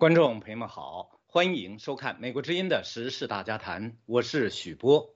[0.00, 5.14] 观众朋友们好，欢迎收看《美国之音》的时事大家谈，我是许波。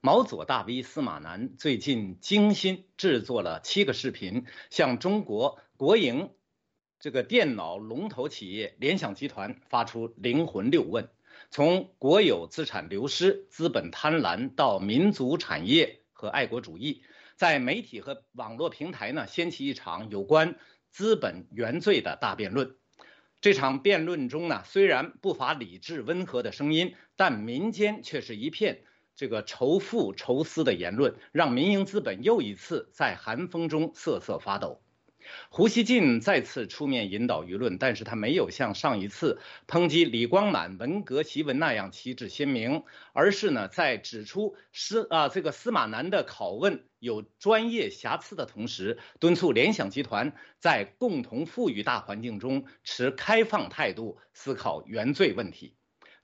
[0.00, 6.30] 毛左大 V 司马南最近精心制作了七个视频，向中国国营
[6.98, 11.10] 这个电脑龙头企业联想集团发出灵魂六问：
[11.50, 17.02] 从国有资产流失、资本贪婪到民族产业和爱国主义，
[17.36, 20.56] 在媒体和网络平台呢掀起一场有关
[20.90, 22.74] 资本原罪的大辩论。
[23.42, 28.84] 这场辩论中呢，虽然不乏理智温和的声音，但民间却是一片
[29.16, 34.80] 这个仇富仇私的言论，让民营资本又一次在寒风中瑟瑟发抖。
[35.48, 55.74] 胡锡进再次出面引导舆论，但是他没有像上一次抨击李光满文革檄文那样旗帜鲜明，而是呢在指出司啊这个司马南的拷问有专业瑕疵的同时，敦促联想集团在共同富裕大环境中持开放态度思考原罪问题。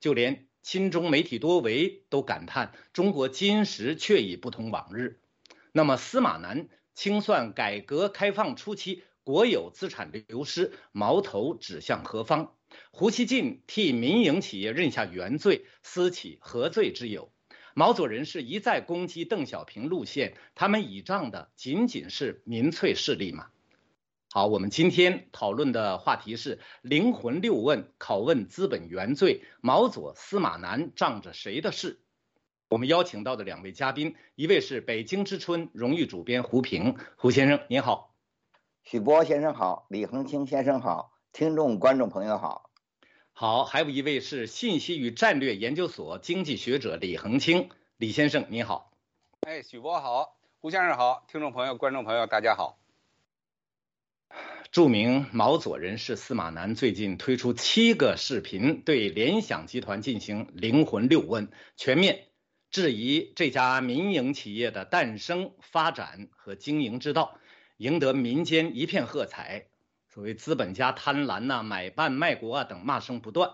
[0.01, 5.21] 就连亲中媒体多维都感叹中国今时却已不同往日。
[5.73, 6.69] 那么司马南？
[6.99, 12.57] 清算改革开放初期国有资产流失，矛头指向何方？
[12.91, 17.31] 胡锡进替民营企业认下原罪，私起何罪之有？
[17.73, 23.47] 毛左人士一再攻击邓小平路线，他们倚仗的仅仅是民粹势力吗？
[24.33, 32.01] 好，我们今天讨论的话题是灵魂六问，拷问资本原罪，毛左司马南仗着谁的势？
[32.69, 38.15] 我们邀请到的两位嘉宾，一位是北京之春荣誉主编胡平，胡先生您好，
[38.85, 42.71] 许波先生好，李恒清先生好，听众观众朋友好，
[43.33, 48.93] 好，还有一位是信息与战略研究所经济学者李恒清，李先生您好，
[49.47, 52.79] 哎，许波好，胡先生好，听众朋友、观众朋友大家好。
[54.71, 62.28] 著名毛左人士司马南最近推出七个视频，对联想集团进行灵魂六问，全面。
[62.71, 67.39] 质疑这家民营企业的诞生、发展和经营之道，
[67.79, 69.69] 赢得民间一片喝彩。
[70.09, 73.51] 所谓资本家贪婪呐、买办卖国啊等骂声不断，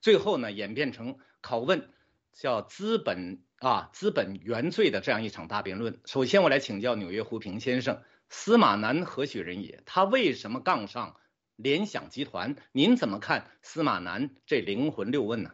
[0.00, 1.90] 最后呢演变成拷问
[2.32, 6.00] 叫资本啊资本原罪的这样一场大辩论。
[6.04, 9.82] 首先我来请教纽约胡平先生，司马南何许人也？
[9.86, 11.16] 他为什么杠上
[11.54, 12.56] 联想集团？
[12.72, 15.52] 您怎么看司马南这灵魂六问呢？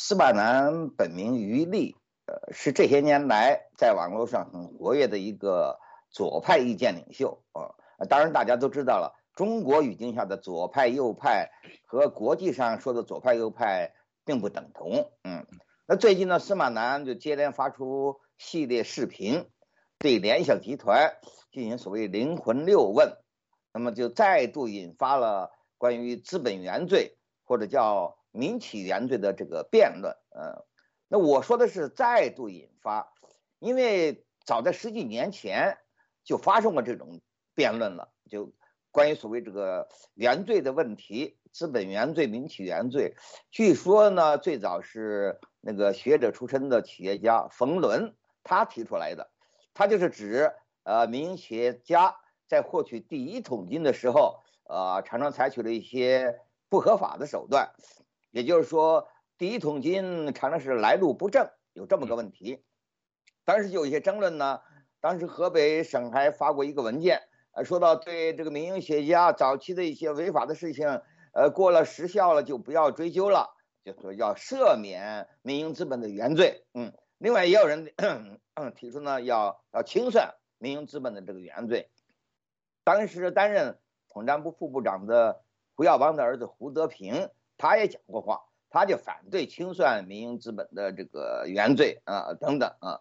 [0.00, 7.74] 司马南本名于立，呃，是这些年来在网络上很活跃的一个左派意见领袖啊。
[8.08, 11.50] 当然，大家都知道了，中国语境下的左派右派
[11.84, 13.92] 和国际上说的左派右派
[14.24, 15.10] 并不等同。
[15.24, 15.44] 嗯，
[15.84, 19.50] 那最近呢，司马南就接连发出系列视频，
[19.98, 21.16] 对联想集团
[21.50, 23.16] 进行所谓灵魂六问，
[23.72, 28.16] 那么就再度引发了关于资本原罪或者叫。
[28.30, 30.64] 民企原罪的这个辩论，呃，
[31.08, 33.12] 那我说的是再度引发，
[33.58, 35.78] 因为早在十几年前
[36.24, 37.20] 就发生过这种
[37.54, 38.52] 辩论了，就
[38.90, 43.16] 关于所谓这个原罪的问题，资本原罪、民企原罪，
[43.50, 49.30] 据说呢，最早是那个学者出身的企业家冯仑他提出来的，
[49.74, 50.52] 他就是指
[50.84, 52.16] 呃民营企业家
[52.46, 57.72] 在获取第一桶金的时候，呃，常常采取了一些不合法的手段。
[58.38, 62.62] 也就是说，第一桶金常常是来路不正，有这么个问题。
[63.44, 64.60] 当时就有一些争论呢。
[65.00, 76.64] 当时河北省还发过一个文件，呃，说到对这个民营企业家早期的一些违法的事情，呃，过了时效了就不要追究了，就说要赦免民营资本的原罪。
[76.74, 77.92] 嗯，另外也有人
[78.76, 81.90] 提出呢，要要清算民营资本的这个原罪。
[82.84, 85.42] 当时担任统战部副部长的
[85.74, 87.28] 胡耀邦的儿子胡德平。
[87.58, 93.00] 他也讲过话，他就反对清算民营资本的这个原罪啊等等啊。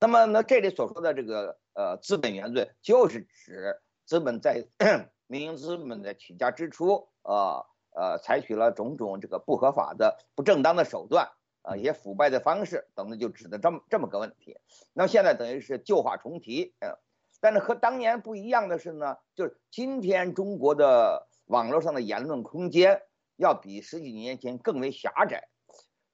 [0.00, 4.66] 那么呢，这里所说的这个呃资本原罪，就是指资本在
[5.28, 11.30] 民营资本的起家之初啊呃采取了种种这个不合法的、不正当的手段
[11.62, 14.58] 啊，一些腐败的方式等等，就指的这么这么个问题。
[14.92, 16.98] 那么现在等于是旧话重提，嗯，
[17.40, 23.02] 但是和当年不一样的是呢，就是今天中国的网络上的言论空间。
[23.36, 25.48] 要比十几年前更为狭窄，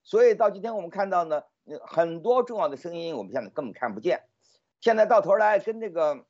[0.03, 1.43] 所以到今天我们看到呢，
[1.81, 4.23] 很多重要的声音我们现在根本看不见。
[4.79, 6.25] 现在到头来跟这个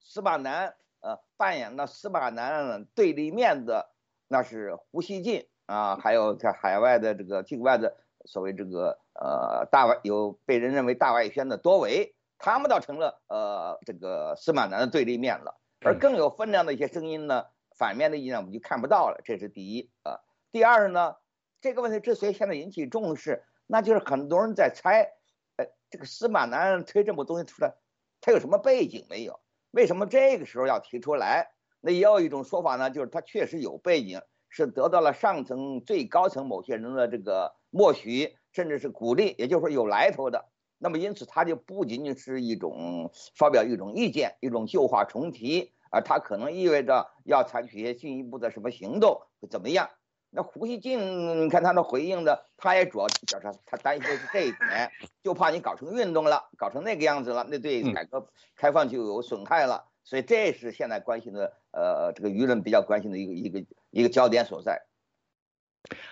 [0.00, 3.90] 司马南呃扮演的司马南对立面的，
[4.26, 15.56] 那是胡锡进啊，还有在海外的这个境外的所谓这个呃大外有被人认为大外宣的多维，他们倒成了呃这个司马南的对立面了。
[15.80, 17.46] 而更有分量的一些声音呢？
[17.78, 20.20] 反面的意见我们就看不到了，这是第一啊。
[20.50, 21.14] 第二呢，
[21.60, 25.12] 这个问题之所以现在引起重视，那就是很多人在猜，
[25.56, 27.76] 呃，这个司马南推这么东西出来，
[28.20, 29.40] 他有什么背景没有？
[29.70, 31.52] 为什么这个时候要提出来？
[31.80, 40.48] 那也有一种说法呢，就是他确实有背景，是得到了上层最高层某些人的这个默许，甚至是鼓励，也就是说有来头的。
[40.78, 49.90] 那么因此，他就不仅仅是一种发表一种意见，一种旧话重提，而他可能意味着要采取一些进一步的什么行动，怎么样？
[50.30, 54.90] 那胡锡进，你看他的回应的，他也主要表示他担心的是这一点，
[55.22, 58.26] 就怕你搞成运动了，搞成那个样子了，那对改革
[58.56, 59.86] 开放就有损害了。
[60.04, 64.82] 所以这是现在关心的，呃，这个舆论比较关心的一个一个一个焦点所在。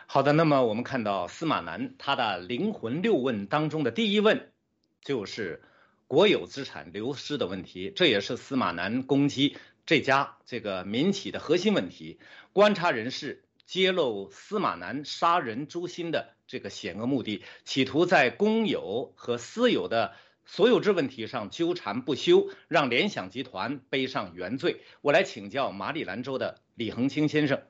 [0.07, 4.53] 好的，那么我们看到司马南他的灵魂六问当中的第一问。
[5.03, 5.63] 就是
[6.09, 9.57] 国有资产流失的问题，这也是司马南攻击
[9.87, 12.21] 这家这个民企的核心问题。
[12.53, 20.15] 观察人士揭露司马南杀人诛心的这个险恶目的，企图在公有和私有的
[20.45, 24.83] 所有制问题上纠缠不休，让联想集团背上原罪。
[25.01, 27.63] 我来请教马里兰州的李恒清先生，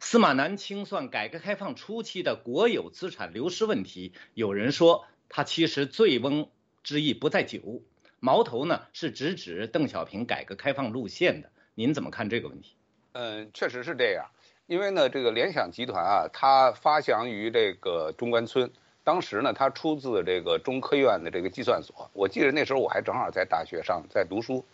[0.00, 6.48] 司马南清算改革开放初期的国有资产流失问题，有人说他其实醉翁。
[6.84, 7.82] 之意不在酒，
[8.20, 12.76] 矛头呢是直指邓小平改革开放路线的，您怎么看这个问题？
[13.12, 14.26] 嗯，确实是这样，
[14.66, 18.70] 因为呢，这个联想集团啊，它发祥于这个中关村，
[19.02, 24.64] 当时呢，它出自这个中科院的这个计算所，我记得那时候我还正好在大学上在读书，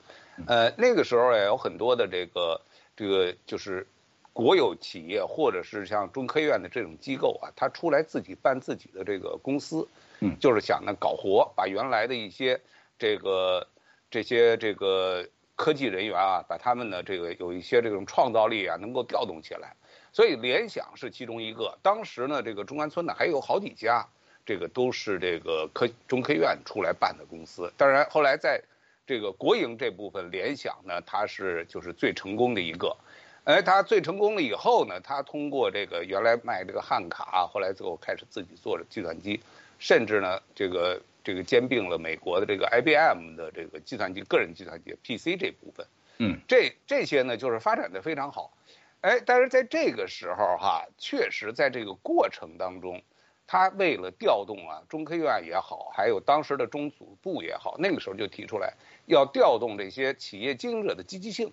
[0.46, 2.60] 呃，那个时候也有很多的这个
[2.96, 3.86] 这个就是
[4.32, 9.86] 国有企业或者是像中科院的这种机构啊，它出来自己办自己的这个公司。
[10.20, 12.60] 嗯，就是想呢搞活，把原来的一些
[12.98, 13.66] 这个
[14.10, 15.26] 这些这个
[15.56, 19.74] 科技人员啊，把他们呢这个有一些这种创造力啊，能够调动起来。
[20.12, 21.78] 所以联想是其中一个。
[21.82, 24.06] 当时呢，这个中关村呢还有好几家，
[24.44, 27.72] 这个都是这个科中科院出来办的公司。
[27.76, 28.60] 当然后来在
[29.06, 32.96] 这个国营这部分，联想呢它是就是最成功的一个。
[33.44, 39.40] 哎，它最成功了以后呢，它通过这个原来卖这个汉卡，后来最后开始自己做计算机。
[39.80, 45.86] 甚至呢，这个这个兼并了美国的这个 IBM 的这个计算机个人计算机 PC 这部分，
[46.18, 48.52] 嗯，这这些呢就是发展的非常好，
[49.00, 53.02] 哎，但是在这个时候哈，确实在这个过程当中，
[53.46, 58.74] 他为了调动啊，中科院也好，还有当时的中组部也好，那个时候就提出来
[59.06, 61.52] 要调动这些企业经营者的积极性。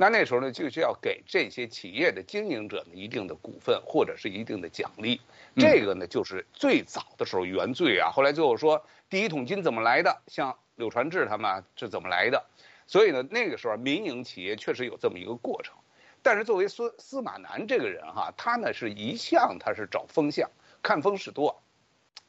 [0.00, 5.20] 那那时候呢，就是要给这些企业的经营者呢一定的股份或者是一定的奖励，
[5.56, 8.08] 这个呢就是最早的时候原罪啊。
[8.08, 12.46] 后来最后说第一桶金怎么来的，像柳传志他们是怎么来的，
[12.86, 15.74] 所以呢那个时候民营企业确实有这么一个过程。
[16.22, 20.48] 但是作为司司马南这个人哈，他呢是一向他是找风向，
[20.80, 21.60] 看风使舵。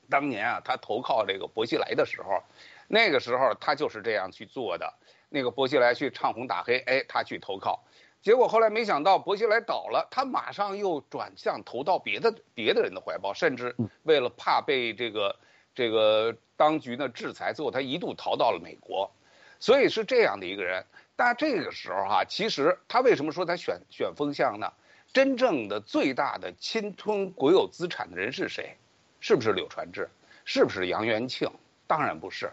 [0.09, 2.41] 当年啊他投靠这个薄熙来的时候，
[2.87, 4.91] 那个时候他就是这样去做的。
[5.29, 7.83] 那个薄熙来去唱红打黑，哎，他去投靠，
[8.21, 15.35] 结果后来没想到薄熙来倒了，他马上又转向投到别的别的人的怀抱，甚至为了怕被这个
[15.73, 19.11] 这个当局呢制裁，最后他一度逃到了美国，
[19.59, 20.83] 所以是这样的一个人。
[21.15, 24.71] 但这个时候哈，其实他为什么说他选选风向呢？
[25.11, 28.77] 真正的最大的侵吞国有资产的人是谁？
[29.19, 30.09] 是不是柳传志？
[30.45, 31.49] 是不是杨元庆？
[31.87, 32.51] 当然不是。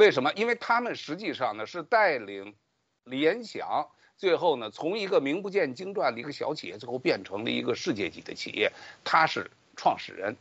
[0.00, 0.32] 为什么？
[0.32, 2.54] 因为他们实际上呢是带领
[3.04, 8.72] 联想，最后呢从一个名不见经传的一个小企业，最后变成了一个世界级的企业。
[9.04, 10.34] 他是创始人，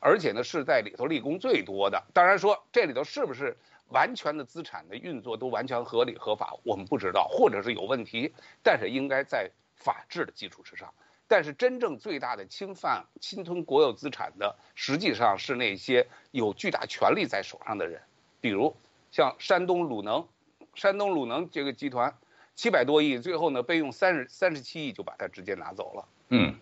[0.00, 2.02] 而且呢是在里头立功最多的。
[2.14, 3.54] 当然说这里头是不是
[3.88, 8.32] 完全的资产的运作都完全合理合法，我们不知道，或者是有问题。
[8.62, 10.90] 但是应该在法治的基础之上。
[11.28, 18.00] 但是真正最大的侵犯、侵吞国有资产的，实际上是那些有巨大权力在手上的人，
[18.40, 18.74] 比如。
[19.12, 20.26] 像山东鲁能，
[20.74, 22.12] 山东鲁能这个集团，
[22.54, 26.58] 七百多亿，最后呢被用三十三十七亿就把它直接拿走了，嗯，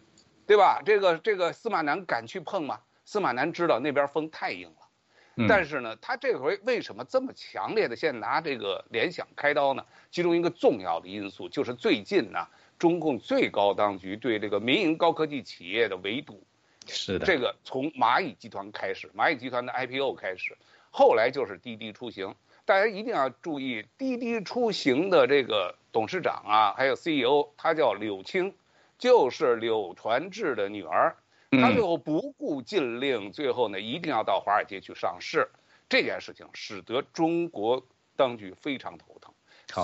[0.49, 0.83] 对吧？
[0.85, 2.81] 这个这个司马南敢去碰吗？
[3.05, 9.87] 司马南知道那边风太硬了，但是呢，他这回为什么这么强烈的先拿这个联想开刀呢？
[10.11, 12.45] 其中一个重要的因素就是最近呢，
[12.81, 16.43] 中共最高当局对这个民营高科技企业的围堵，
[16.89, 20.59] 是的，这个从蚂蚁集团开始，蚂蚁集团的 IPO 开始。
[20.91, 28.55] 后来就是滴滴出行，大家一定要注意，滴滴出行的这个董事长啊，还有 CEO，他叫柳青，
[28.99, 31.17] 就是柳传志的女儿。
[31.53, 35.49] 他最后不顾禁令，最后呢一定要到华尔街去上市。
[35.89, 39.35] 这件事情使得中国当局非常头疼，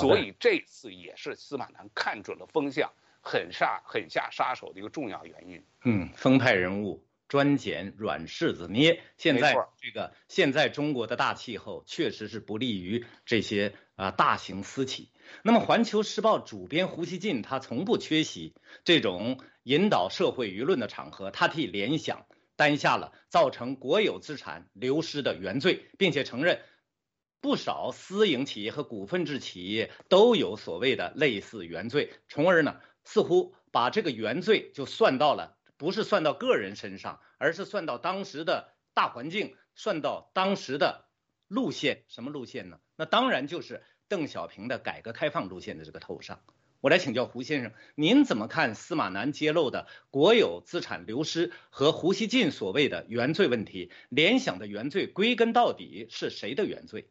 [0.00, 2.88] 所以这次也是司马南看准了风向，
[3.20, 5.64] 狠下狠下杀手的一个重要原因。
[5.82, 7.02] 嗯，风派人物。
[7.28, 9.02] 专捡软柿子捏。
[9.16, 15.10] 现在这个现在中国的大气候确实是不利于这些啊大型私企。
[15.42, 18.54] 那么，《环球时报》主编胡锡进他从不缺席
[18.84, 26.60] 这种引导社会舆论的场合，他替联想担下了造成国有资产流失的原罪，并且承认
[27.40, 35.55] 不少私营企业和股份制企业都有所谓的类似原罪，从而呢，似乎把这个原罪就算到了。
[35.78, 41.04] 不是算到个人身上，而是算到当时的大环境，算到当时的
[41.48, 42.80] 路线，什么路线呢？
[42.96, 46.40] 那当然就是邓小平的改革开放路线的这个头上。
[46.80, 53.90] 我来请教胡先生，您怎么看司马南揭露的国有资产流失和胡锡进所谓的原罪问题？
[54.08, 57.10] 联想的原罪归根到底是谁的原罪？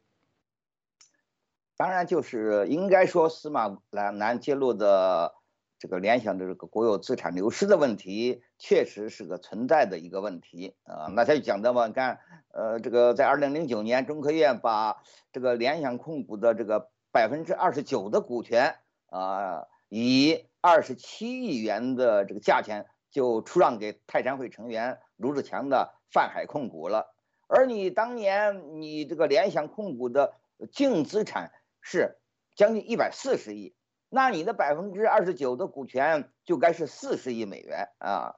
[1.77, 5.35] 当然就是应该说司马南南揭露的。
[5.77, 11.11] 这个联想的这个国有资产流失的问题，确实是个存在的一个问题啊。
[11.13, 12.19] 那他就讲的嘛，你看，
[12.53, 15.03] 呃，这个在二零零九年，中科院把
[15.33, 18.75] 这个联想控股的这个百分之二十九的股权
[19.07, 27.13] 啊，以二十七亿元的这个价钱就出让给泰山会成员卢志强的泛海控股了。
[27.47, 30.33] 而你当年你这个联想控股的
[30.71, 31.51] 净资产
[31.81, 32.17] 是
[32.55, 33.75] 将近一百四十亿。
[34.15, 38.37] 那你的百分之二十九的股权就该是四十亿美元啊，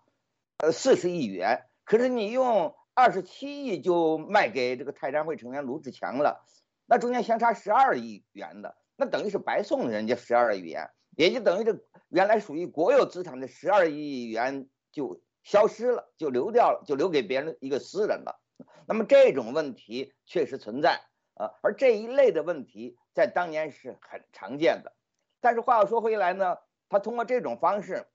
[0.58, 1.66] 呃，四十亿元。
[1.86, 6.44] 可是你用二十七亿就卖给这个泰山会成员卢志强了，
[6.88, 11.80] 那中间相差十二亿元的，那等于是白送人家十二亿元，也就等于这
[12.10, 18.42] 原来属于国有资产的十二亿元就消失了，就流掉了，就留给别人一个私人了。
[18.88, 21.02] 那么这种问题确实存在
[21.36, 24.97] 啊，而这一类的问题在当年是很常见的。
[25.48, 26.58] 但是话又说回来呢，
[26.90, 28.06] 他通过这种方式，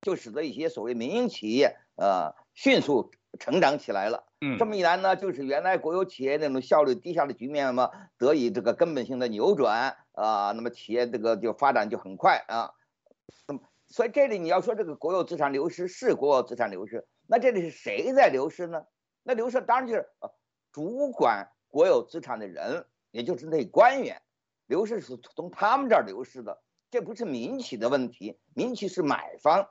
[0.00, 4.24] 就使得一些所谓民营企业呃迅速成长起来了。
[4.40, 10.52] 嗯，这么一来呢，就是原来国有企业那种效率低下的局面嘛，得以这个根本性的扭转啊。
[10.52, 12.72] 那么企业这个就发展就很快啊。
[13.46, 18.86] 那么，所以这里你要说这个国有资产流失是国有资产流失，那这里是谁在流失呢？
[19.22, 20.08] 那流失当然就是
[20.72, 24.22] 主管国有资产的人，也就是那官员。
[24.66, 29.62] 流失是从他们这儿流失的，这不是民企的问题，民企是买方，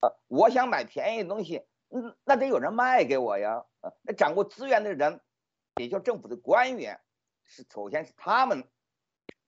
[0.00, 5.20] 啊，我想买便宜的东西，嗯，那得有人卖给我呀，啊，那掌握资源的人，
[5.80, 7.00] 也就政府的官员，
[7.42, 8.68] 是首先是他们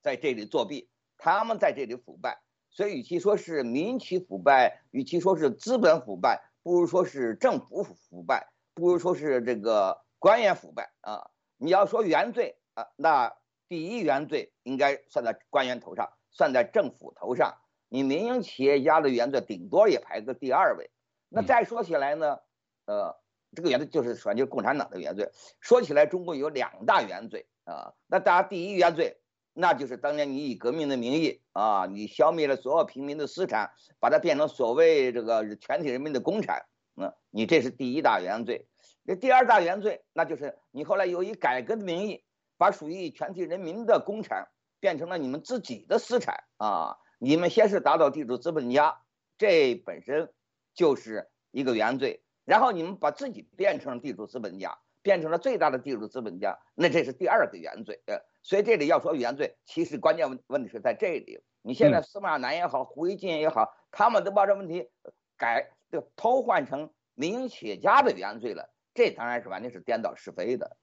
[0.00, 0.88] 在这里作弊，
[1.18, 11.30] 他们在这里腐败，所以与其说是民企腐败，与其说是资本腐败，不如说是政府腐败，不如说是这个官员腐败啊。
[11.58, 13.36] 你要说原罪啊，那。
[13.68, 17.56] 第一原罪应该算在官员头上，算在政府头上。
[17.88, 20.90] 你民营企业家的原罪顶多也排个第二位。
[21.28, 22.40] 那再说起来呢，
[22.86, 23.16] 呃，
[23.54, 25.30] 这个原罪就是说就是共产党的原罪。
[25.60, 27.94] 说起来，中国有两大原罪啊。
[28.08, 29.18] 那大家，第一原罪
[29.52, 33.70] 那就是当年你以革命的名义啊，你消灭了所有平民的私产，
[34.00, 38.66] 把它变成所谓这个全体人民的公产，那你这是第一大原罪。
[39.04, 42.24] 那第二大原罪，那就是你后来又以改革的名义。
[42.56, 44.48] 把属于全体人民的公产
[44.80, 46.98] 变成了你们自己的私产啊！
[47.18, 49.00] 你们先是打倒地主资本家，
[49.38, 50.32] 这本身
[50.74, 52.22] 就是一个原罪。
[52.44, 58.02] 然后你们把自己变成地主资本家，变成了最大的地主资本家，那这是第二个原罪。
[58.06, 61.42] 呃，所以这里要说原罪，其实关键问问题是在这里。
[61.62, 64.88] 你现在司马南也好，胡一进也好，他们都把这问题
[65.36, 70.76] 改就偷换成民营企业家的原罪了，这当然是完全是颠倒是非的。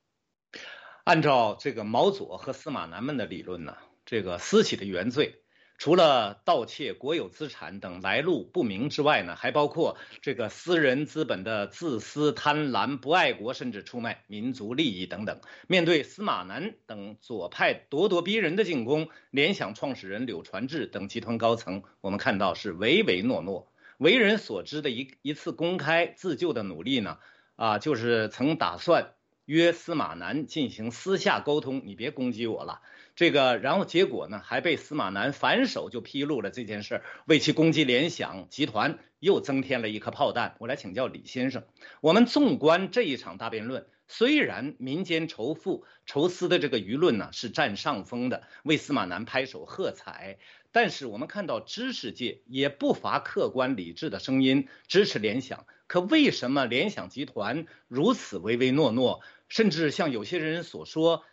[1.03, 5.43] 按照这个毛左和司马南们的理论呢，这个私企的原罪，
[5.77, 15.41] 除了盗窃国有资产等来路不明之外呢，还包括这个私人资本的自私、贪婪、不爱国，甚至出卖民族利益等等。
[15.67, 23.73] 面对司马南等左派咄咄逼人的进攻，联想创始人柳传志等集团高层，我们看到是唯唯诺诺。
[23.97, 27.17] 为人所知的一一次公开自救的努力呢，
[27.57, 29.15] 啊，就是曾打算。
[29.45, 32.81] 约司马南进行私下沟通，你别攻击我了。
[33.15, 40.55] 这个，然后结果呢，还被司马南反手就披露了这件事，为其攻击联想集团又增添了一颗炮弹。
[40.59, 41.63] 我来请教李先生，
[42.01, 50.39] 我们纵观这一场大辩论，虽然民间仇富仇私的这个舆论呢是占上风的，为司马南拍手喝彩，
[50.73, 55.65] 但是我们看到知识界也不乏客观理智的声音支持联想。
[55.85, 61.23] 可为什么联想集团如此唯唯诺诺，甚至像有些人所说，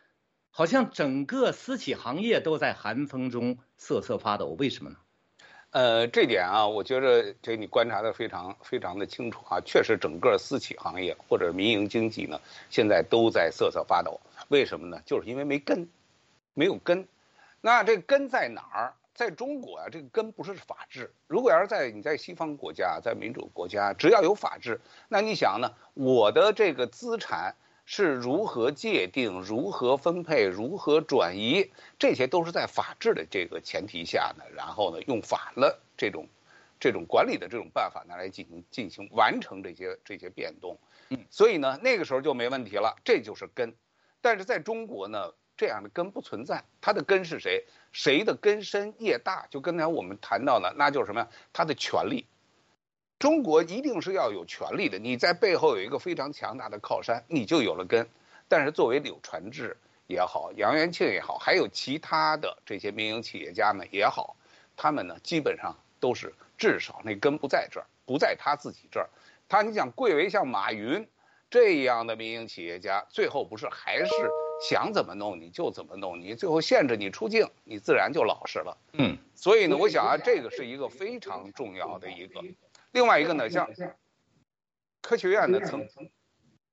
[0.50, 4.54] 好像整个私企行业都在寒风中瑟瑟发抖？
[4.58, 4.96] 为什么呢？
[5.70, 14.20] 呃，这点啊，我觉得这你观察的非常非常的清楚啊，确实整个私企行业或者民营经济呢，现在都在瑟瑟发抖。
[14.48, 15.00] 为什么呢？
[15.06, 15.88] 就是因为没根，
[16.52, 17.08] 没有根。
[17.62, 18.94] 那这根在哪儿？
[19.20, 21.12] 在中国啊，这个根不是法治。
[21.26, 25.74] 如果要是在你在西方国家，在民主国家，只要有法治，那你想呢？
[25.92, 27.54] 我的这个资产。
[27.92, 34.44] 是如何界定、如何分配、如何转移，这些都是在法治的这个前提下呢。
[34.54, 36.28] 然后呢，用法了这种、
[36.78, 40.78] 这种管理的这种办法呢来进行进行完成这些这些变动。
[41.08, 43.74] 嗯，所以呢，那个时候就没问题了，这就是根。
[44.20, 46.64] 但是在中国呢，这样的根不存在。
[46.80, 47.66] 它的根是谁？
[47.92, 49.46] 谁的根深叶大？
[49.50, 51.28] 就刚才我们谈到的，那就是什么呀？
[51.52, 52.24] 他的权利。
[53.18, 58.08] 中国一定是要有权利的，你在背后有一个非常强大的靠山，你就有了根。
[58.48, 59.76] 但是作为柳传志
[60.06, 64.34] 也好，杨元庆也好，还有其他的这些民营企业家们也好，
[64.78, 69.10] 他们呢基本上都是至少那根不在这儿，不在他自己这儿。
[69.46, 71.06] 他你想贵为像马云
[71.50, 74.10] 这样的民营企业家，最后不是还是
[74.60, 78.76] 想怎么弄你就怎么弄，你最后限制你出境，你自然就老实了。
[78.92, 82.42] 嗯，所以呢，我想啊，这个是一个非常重要的一个。
[82.92, 83.68] 另外一个呢，像
[85.00, 85.88] 科学院呢曾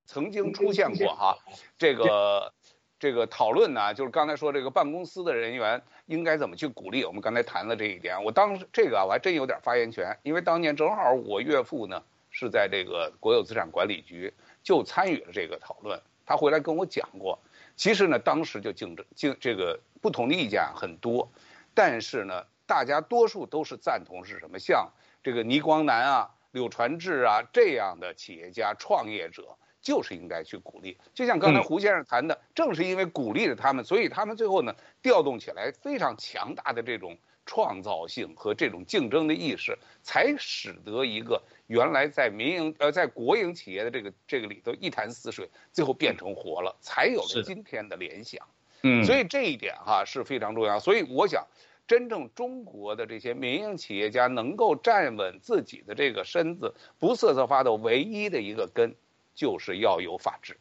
[0.06, 1.38] 曾经出现过哈，
[1.77, 2.53] 这个
[3.00, 7.06] 这个讨论呢，就是刚才说这个办公司的人员应该怎么去鼓励。
[7.06, 16.01] 我们刚才谈了这一点，我当时这个啊，我还真有点发言权，因为当年正好我岳父呢是在这个国有资产管理局，就参与了这个讨论。
[16.25, 17.39] 他回来跟我讲过，
[17.77, 21.31] 其实呢，当时就竞争竞这个不同的意见很多，
[21.74, 24.60] 但是呢，大家多数都是赞同是什么？
[24.60, 24.91] 像。
[25.24, 30.98] 这个倪光南啊、柳传志啊这样的企业家、创业者，就是应该去鼓励。
[31.13, 48.45] 就像刚才胡先生谈的，正是因为鼓励了他们，所以他们最后呢，调动起来非常强大的这种创造性和这种竞争的意识，才使得一个原来在民营呃在国营企业的这个这个里头一潭死水，最后变成活了，才有了今天的联想。
[48.83, 50.79] 嗯，所以这一点哈是非常重要。
[50.79, 51.47] 所以我想。
[51.88, 58.93] 真正中国的这些民营企业家能够站稳自己的这个身子，不瑟瑟发抖，唯一的一个根
[59.33, 60.57] 就是要有法治。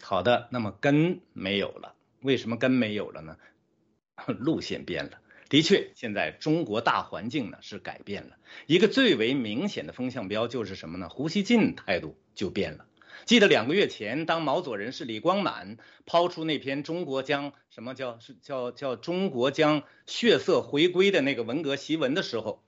[0.00, 3.36] 好的，那么根没有了，为什么根没有了呢？
[4.40, 5.18] 路线变了。
[5.54, 11.08] 的确，现在中国大环境呢是改变了，一个最为明显的风向标就是什么呢？
[11.08, 12.86] 胡锡进态度就变了。
[13.24, 22.60] 记得两个月前，当毛左人士李光满抛出那篇中国将什么叫是叫叫中国将血色回归的那个文革檄文的时候，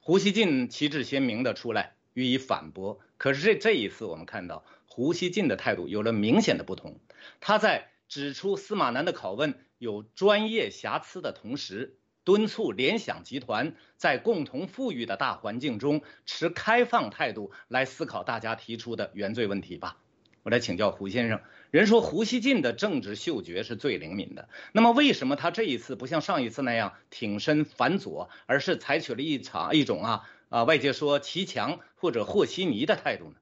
[0.00, 3.00] 胡锡进旗帜鲜明的出来予以反驳。
[3.16, 7.00] 可是这这一次，我们看到胡锡进的态度有了明显的不同。
[7.40, 11.96] 他在指出司马南的拷问有专业瑕疵的同时，
[12.28, 19.96] 敦促联想集团在共同富裕的大环境中持开放态度来思考大家提出的原罪问题吧。
[20.42, 33.36] 我来请教胡先生，人说胡锡进的政治嗅觉是最灵敏的，那么为什么他这一次不像上一次那样挺身反左，而是采取了一场一种啊啊外界说骑墙或者和稀泥的态度呢？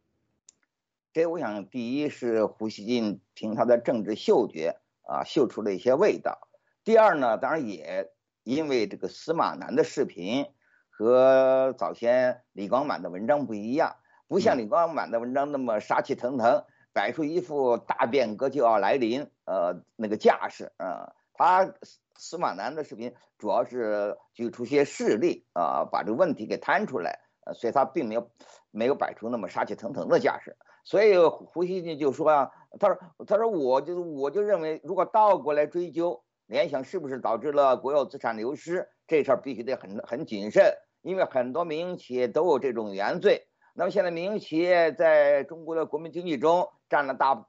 [1.13, 6.47] 这我想，第一是胡锡进凭他的政治嗅觉啊嗅出了一些味道，
[6.85, 8.13] 第二呢，当然也。
[8.47, 10.47] 因为这个司马南的视频
[10.89, 13.97] 和早先李光满的文章不一样，
[14.29, 21.13] 不像李光满的文章那么杀气腾腾，摆出一副大变革就要来临，呃，那个架势啊。
[21.35, 21.75] 他
[22.15, 28.31] 司马南的视频主要是举出些事例啊，把这个问题给摊出来，呃，所以他并没有
[28.71, 30.57] 没有摆出那么杀气腾腾的架势。
[30.85, 36.23] 所以胡锡进就说啊，他说他说我就我就认为，如果倒过来追究。
[36.47, 38.89] 联想是不是导致了国有资产流失？
[39.09, 43.47] 这事儿必须得很很谨慎，因为很多民营企业都有这种原罪。
[43.75, 47.47] 那么现在民营企业在中国的国民经济中占了大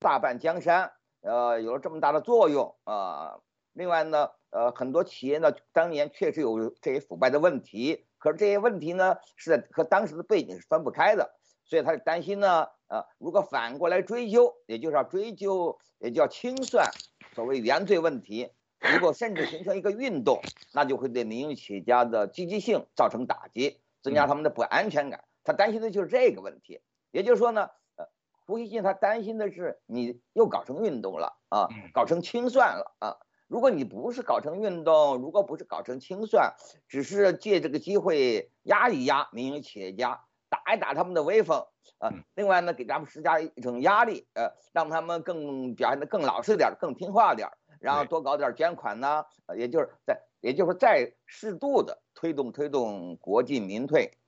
[0.00, 3.38] 大半江山，呃，有了这么大的作用啊。
[3.72, 11.32] 另外呢，呃，很多企业呢当年确实有这些腐败的问题，可是这些问题呢是和当时的背景是分不开的，
[11.64, 16.90] 所以他担心呢，呃，如果反过来追究，也就是要追究，也叫清算。
[17.34, 20.40] 所谓原罪问题，如果 甚至形成一个运动，
[20.72, 25.24] 那就会对民营企业家的积极性造成打击，增加他们的不安全感。
[25.44, 26.80] 他担心的就是这个问题。
[27.10, 28.06] 也就是说呢，呃，
[28.46, 33.16] 胡锡进他担心的是你又搞成运动了啊，搞成清算了啊。
[33.48, 36.54] 如果你不是搞成运动，如果不是搞成清算，
[36.88, 41.64] 只是借这个机会压一压民营企业家，打一打他们的威风。
[41.98, 47.48] 啊，另外呢，给咱们施加一种压力，呃，让他们更表现的更老实点，更听话点，
[47.80, 49.24] 然后多搞点捐款呐，
[49.56, 54.18] 也就是在，也就是在适度的推动推动国进民退，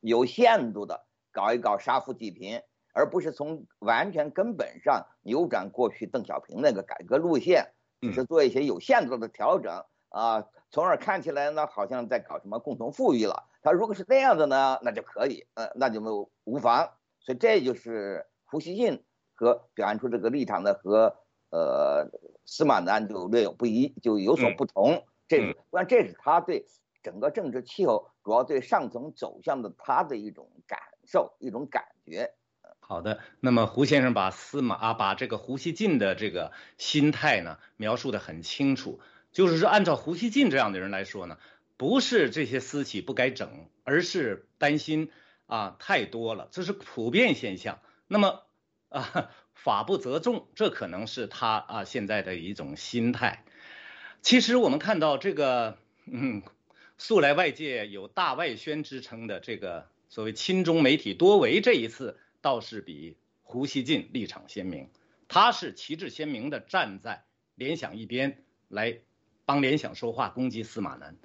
[0.00, 2.60] 有限度的搞一搞杀富济贫，
[2.92, 13.48] 而不是从完全根本上扭转过去邓小平那个改革路线，只是做一些有限度的调整啊，从而看起来呢，好像在搞什么共同富裕了。
[13.66, 16.88] 他如果是那样的呢，那就可以，呃，那就没有无妨。
[17.18, 19.02] 所以这就是胡锡进
[19.34, 21.16] 和表现出这个立场的和
[21.50, 22.08] 呃
[22.44, 25.04] 司马南就略有不一，就有所不同。
[25.26, 26.64] 这是，关这是他对
[27.02, 32.32] 整个政治气候，主要对上层走向的他的一种感受，一种感觉。
[32.78, 39.00] 好的，那么胡先生把司马啊，把这个胡锡进的这个心态呢描述的很清楚，
[39.32, 41.36] 就是说按照胡锡进这样的人来说呢，
[41.76, 45.10] 不是这些私企不该整，而是担心。
[45.48, 47.80] 啊，太多了，这是普遍现象。
[48.08, 48.42] 那么
[48.88, 53.44] 啊，法不责众，这可能是他啊现在的一种心态。
[54.22, 56.42] 其实我们看到这个，嗯，
[56.98, 64.90] 素来外界有大外宣之称的这个所谓亲中媒体多维，这一次倒是比胡锡进立场鲜明。
[65.28, 67.22] 他是旗帜鲜明的站在
[67.54, 68.98] 联想一边，来
[69.44, 71.16] 帮联想说话，攻击司马南。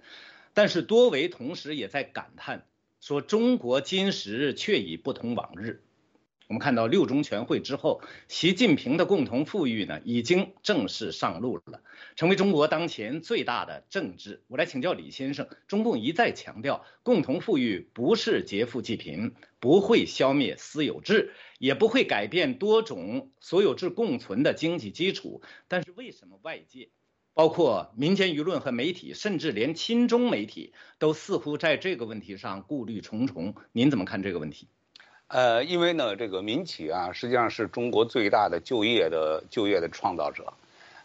[0.53, 2.65] 但是多维同时也在感叹。
[2.99, 5.81] 说中国今时却已不同往日。
[6.47, 11.81] 我们看到六中全会之后，习近平的共同富裕呢，已经正式上路了，
[12.17, 14.43] 成为中国当前最大的政治。
[14.47, 25.41] 我来请教李先生，中共一再强调，共同富裕不是劫富济贫，不会消灭私有制，也不会改变多种所有制共存的经济基础。
[25.69, 26.89] 但是为什么外界？
[27.33, 33.55] 包括民间舆论和媒体，甚至连亲中媒体都似乎在这个问题上顾虑重重。
[33.71, 34.67] 您怎么看这个问题？
[35.27, 40.51] 呃，因为呢，这个民企啊，实际上是中国最大的就业的就业的创造者，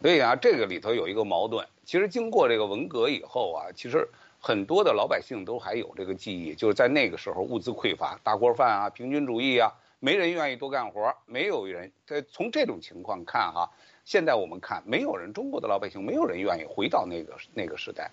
[0.02, 1.64] 所以啊，这个里头有一个矛盾。
[1.84, 4.08] 其实经过这个文革以后啊，其实
[4.40, 11.92] 很多的老百姓都还有这个记忆，就是在那个时候物资匮乏，大锅饭啊，平均主义啊，没人愿意多干活，没有人。
[12.32, 13.70] 从这种情况看哈。
[14.06, 18.08] 现在我们看，没有人，中国的老百姓没有人愿意回到那个那个时代，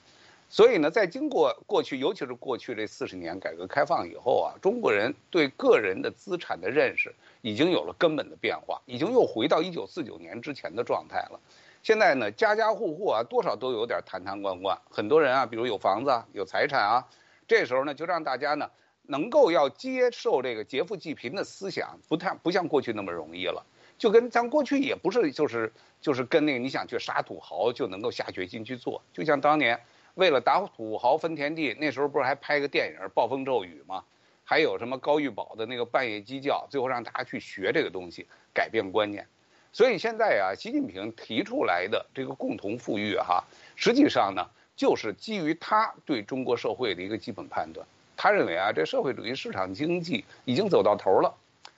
[0.50, 11.40] 所以呢，在经过过去，尤其是过去这四十年改革开放以后啊，中国人对个人的资产的认识已经有了根本的变化，已经又回到一九四九年之前的状态了。
[11.84, 17.08] 现在呢，家家户户啊，多少都有点坛坛罐罐，很多人啊，比如有房子啊、有财产啊，
[17.48, 18.68] 这时候呢，就让大家呢，
[19.04, 23.64] 能够要接受这个劫富济贫的思想，不太不像过去那么容易了。
[23.98, 29.80] 就跟咱过去也不是，就是就是跟那个你想去杀土豪就能够下决心去做，就像当年
[30.16, 34.04] 为了打土豪分田地，那时候不是还拍个电影《暴风骤雨》吗？
[34.44, 39.26] 还有什么高玉宝的那个半夜鸡叫，最后让大家去学这个东西，改变观念。
[39.72, 43.44] 所以现在啊，习近平提出来的这个共同富裕哈，
[43.76, 47.88] 实际上呢，就是基于他对中国社会的一个基本判断。
[48.18, 51.34] 他认为啊，这社会主义市场经济已经走到头了。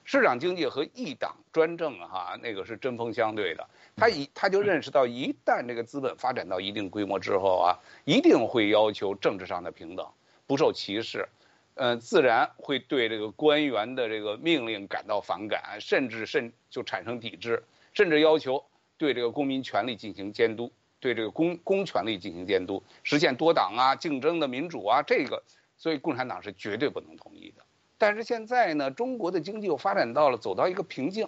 [0.06, 3.68] 市场经济和一党专政哈，那个是针锋相对的。
[3.96, 10.08] 他一他就认识到，一旦这个资本发展到一定规模之后啊，一定会要求政治上的平等，
[10.46, 11.28] 不受歧视，
[11.74, 17.64] 嗯，自然会对这个官员的这个命令感到反感，甚至甚就产生抵制，
[17.94, 18.64] 甚至要求
[18.98, 25.42] 对这个公民权利进行监督，对这个公公权力进行监督，实现多党啊、竞争的民主啊，这个，
[25.78, 27.64] 所以共产党是绝对不能同意的。
[27.98, 31.28] 但是现在呢，中国的经济又发展到了走到一个瓶颈。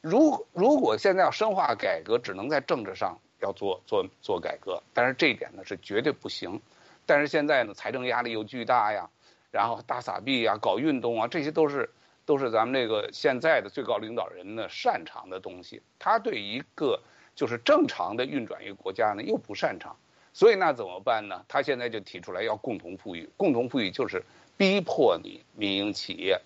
[0.00, 6.60] 如如果现在要深化改革，只能在政治上要做做做改革，但是这一点呢是绝对不行。
[7.06, 9.08] 但是现在呢，财政压力又巨大呀，
[9.50, 11.90] 然后大撒币呀，搞运动啊，这些都是
[12.26, 15.82] 都是咱们这个现在的最高领导人呢擅长的东西。
[15.98, 17.00] 他对一个
[17.34, 19.96] 就是正常的运转一个国家呢又不擅长，
[20.34, 21.44] 所以那怎么办呢？
[21.48, 24.22] 他现在就提出来要共同富裕，共同富裕就是。
[24.58, 26.42] 逼迫你民营企业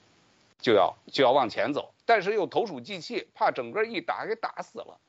[0.61, 5.01] 就要就要往前走，但是又投鼠忌器，怕整个一打给打死了，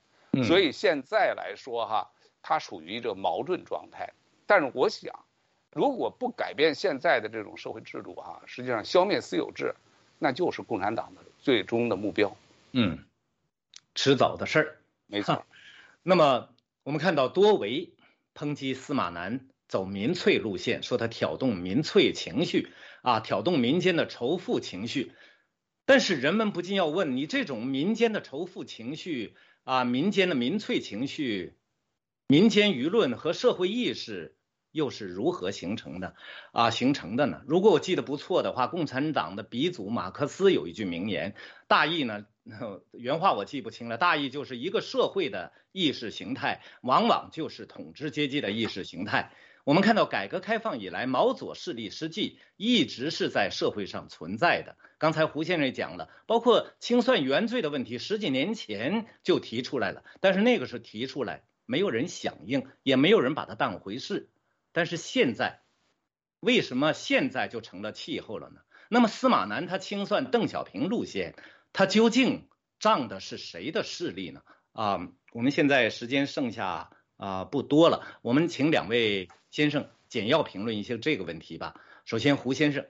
[0.43, 2.09] 所以现在来说哈，
[2.41, 4.13] 它属于一个矛盾状态。
[4.47, 5.25] 但是我想，
[5.71, 9.75] 如果不改变现在的这种社会制度哈，实际上消灭私有制，
[10.17, 12.35] 那就是共产党的最终的目标。
[12.71, 13.03] 嗯，
[13.93, 14.77] 迟早的事儿。
[15.07, 15.45] 没错。
[16.01, 16.49] 那么
[16.83, 17.91] 我们看到多维
[18.33, 22.69] 抨击司马南走民粹路线，说他挑动民粹情绪。
[23.03, 25.11] 啊，挑动民间的仇富情绪，
[25.85, 29.35] 但是人们不禁要问：你这种民间的仇富情绪
[29.65, 31.57] 啊，民间的民粹情绪，
[32.27, 34.37] 民间舆论和社会意识
[34.71, 36.15] 又是如何形成的？
[36.53, 37.41] 啊，形成的呢？
[37.45, 41.35] 如果我记得不错的话，共产党的鼻祖马克思有一句名言，
[41.67, 42.25] 大意呢
[42.91, 49.33] 原话我记不清了，大意就是一个社会的意识形态，往往就是统治阶级的意识形态。
[49.63, 54.77] 我们看到改革开放以来，毛左势力实际一直是在社会上存在的。
[54.97, 64.29] 刚才胡先生讲了，包括清算原罪的问题，十几年前就提出来了，但是那个时候提出来，没有人响应，也没有人把它当回事。
[64.73, 65.61] 但是现在，
[66.41, 68.59] 为什么现在就成了气候了呢？
[68.89, 71.35] 那么司马南他清算邓小平路线，
[71.71, 72.49] 他究竟
[72.79, 74.41] 仗的是谁的势力呢？
[74.73, 79.29] 啊，我们现在时间剩下啊不多了，我们请两位。
[79.49, 81.75] 先生，简要评论一下这个问题吧。
[82.05, 82.87] 首先，胡先生，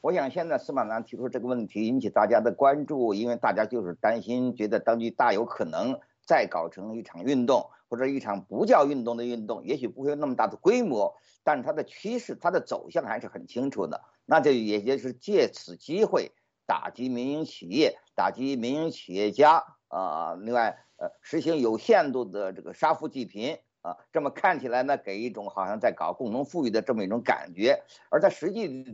[0.00, 14.00] 我想现在司马南提出这个问题引起大家的关注，因为大家就是担心，觉得当局大有可能再搞成一场运动，或者一场不叫运动的运动，也许不会有那么大的规模，但是它的趋势、它的走向还是很清楚的。
[14.24, 16.32] 那就也就是借此机会
[16.66, 23.58] 打击民营企业，打击民营企业家啊，另外呃实行有限度的这个杀富济贫。
[23.82, 28.86] 啊，这么看起来呢，给一种好像在搞共同富裕的这么一种感觉，而在实际，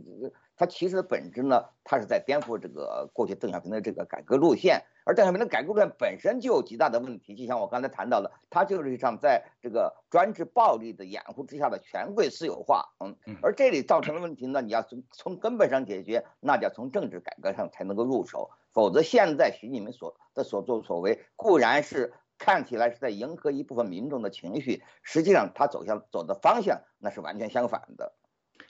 [0.55, 22.13] 它其实的本质呢，它是在颠覆这个过去邓小平的这个改革路线，而邓小平的改革路线本身就有极大的问题，就像我刚才谈到的，它就是一场在这个专制暴力的掩护之下的权贵私有化，嗯，而这里造成的问题呢，你要从从根本上解决，那就要从政治改革上才能够入手，否则现在习近平所的所作所为固然是。
[22.41, 28.13] 看起来是在迎合一部分民众的情绪，实际上他走向走的方向那是完全相反的。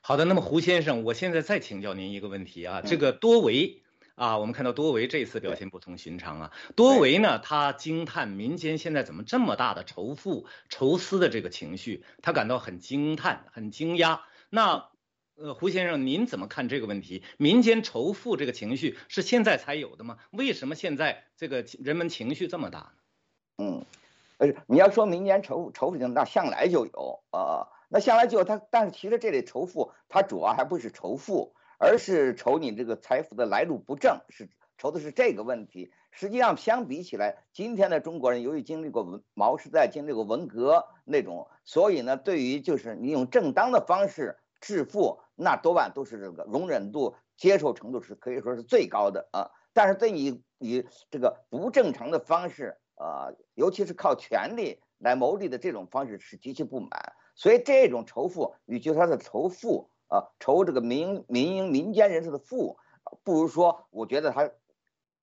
[0.02, 3.84] 好的，那么胡先生，我现在再请教您一个问题啊，这个多维
[4.16, 14.22] 啊，我们看到多维这次表现不同寻常啊，多维呢，他惊叹民间现在怎么这么大的仇富仇私的这个情绪，他感到很惊叹很惊讶。
[14.50, 14.90] 那
[15.42, 17.24] 呃，胡先生您怎么看这个问题？
[17.38, 20.18] 民间仇富这个情绪是现在才有的吗？
[20.32, 22.92] 为什么现在这个人们情绪这么大呢？
[23.60, 23.86] 嗯，
[24.40, 28.44] 呃，你要说民间仇仇富情，那向来就有啊，那向来就有。
[28.44, 35.94] 他但是其实这类仇富，他主要还不是仇富，而是仇你这个财富的来路不正，是仇的是这个问题。
[36.12, 49.50] 实际上相比起来，今天的中国人由于经历过文毛时代，经历过文革那种，所以呢，对于就是你用正当的方式致富，那多半都是这个容忍度、接受程度是可以说是最高的啊。
[49.74, 52.78] 但是对你以这个不正常的方式。
[53.02, 62.78] 呃，尤其是靠权力来谋利的这种方式是极其不满，所以这种仇富，与其说的仇富啊，仇这个民民营民间人士的富，
[63.24, 64.52] 不如说，我觉得他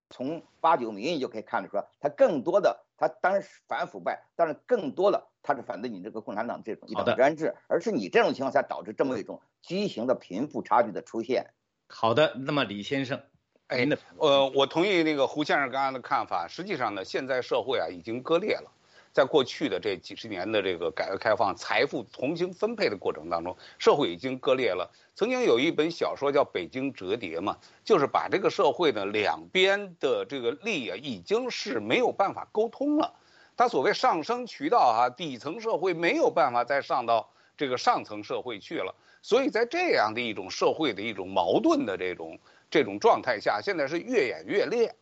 [0.09, 11.45] 从八九民意就可以看得出来，他更多的他当然是反腐败，但是更多的他是反对你这个共产党这种一党专制，而是你这种情况下导致这么一种畸形的贫富差距的出现。
[11.89, 13.21] 好的，那么李先生。
[13.67, 13.85] 哎，
[14.19, 16.47] 呃，我同意那个胡先生刚刚的看法。
[16.47, 18.71] 实际上呢，现在社会啊已经割裂了。
[19.13, 24.89] 在过去的这几十年的这个改革开放、财富重新分配的过程当中，社会已经割裂了。
[25.17, 33.15] 曾经有一本小说叫《北京折叠》嘛，就是把这个社会的两边的这个利啊，已经是没有办法沟通了。
[33.57, 38.95] 它所谓上升渠道啊，底层社会没有办法再上到这个上层社会去了。
[39.27, 42.39] 所以在这样的一种社会的一种矛盾的这种。
[42.69, 44.93] 这种状态下，现在是越演越烈，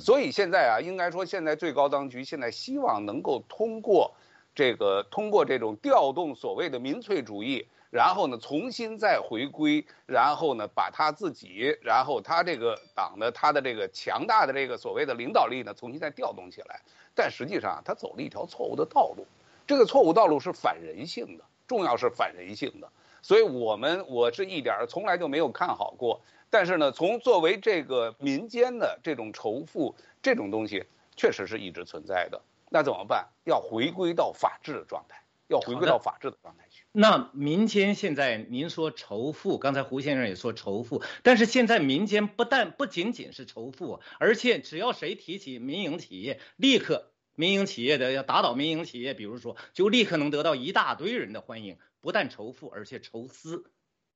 [0.00, 4.12] 所以现在啊，应该说现在最高当局现在希望能够通过
[4.56, 16.80] 这个通过这种调动所谓的民粹主义，然后呢重新再回归，然后呢把他自己，然后他这个党的他的这个强大的这个所谓的领导力呢重新再调动起来，
[17.14, 19.24] 但实际上他走了一条错误的道路，
[19.64, 22.90] 这个错误道路是反人性的，重要是反人性的，
[23.22, 26.20] 所以我们我是一点从来就没有看好过。
[26.50, 30.84] 但是呢，从作为这个民间的这种仇富这种东西，
[31.16, 32.42] 确实是一直存在的。
[32.68, 33.28] 那怎么办？
[33.44, 36.84] 要回归到法治的状态，要回归到法治的状态去。
[36.92, 53.64] 那民间现在您说仇富，刚才胡先生也说仇富，但是现在民间不但不仅仅是仇富，而且只要谁提起民营企业，立刻民营企业的要打倒民营企业，比如说就立刻能得到一大堆人的欢迎，不但仇富，而且仇私。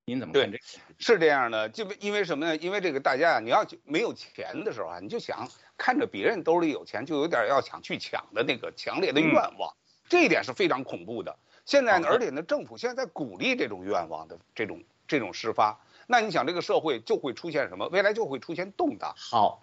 [0.09, 0.59] 您怎么看这？
[0.99, 2.57] 是这样的，就因为什么呢？
[2.57, 9.75] 因为这个大家啊，你要没有钱的时候啊，你就想看着别人兜里有钱，就有点要想去抢的那个强烈的愿望，
[10.09, 11.37] 这一点是非常恐怖的。
[11.65, 17.89] 现在呢，而且呢，政府现在在鼓励这种愿望的这种这种施发，那你想这个社会就会出现什么？
[17.89, 19.13] 未来就会出现动荡。
[19.17, 19.61] 好，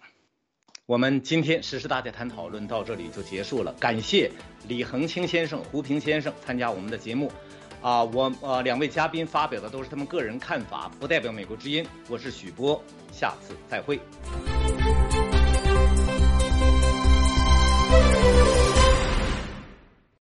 [0.86, 4.30] 我们今天时事大家谈讨论到这里就结束了，感谢
[4.68, 7.32] 李恒清先生、胡平先生参加我们的节目。
[7.80, 11.86] 啊，我呃，两位嘉宾发表的都是他们个人看法，不代表美国之音。
[12.06, 13.98] 我是许波，下次再会。